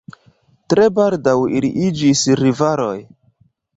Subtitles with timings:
[0.73, 2.97] Tre baldaŭ ili iĝis rivaloj.